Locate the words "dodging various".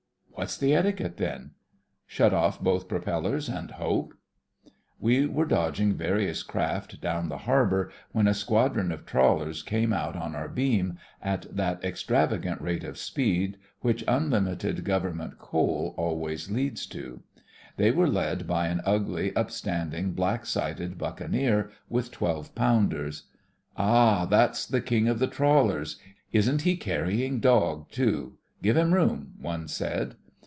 5.45-6.41